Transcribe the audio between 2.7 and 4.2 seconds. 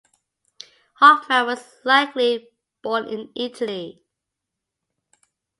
born in Italy.